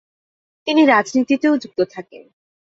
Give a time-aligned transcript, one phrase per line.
[0.67, 2.23] তিনি রাজনীতিতেও যুক্ত থাকেন।